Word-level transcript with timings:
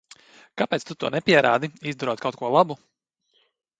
Kāpēc 0.61 0.85
tu 0.91 0.95
to 1.03 1.11
nepierādi, 1.15 1.71
izdarot 1.91 2.25
kaut 2.25 2.41
ko 2.41 2.51
labu? 2.59 2.79